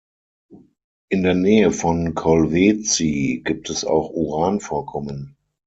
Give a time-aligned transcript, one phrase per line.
[1.09, 5.37] In der Nähe von Kolwezi gibt es auch Uranvorkommen.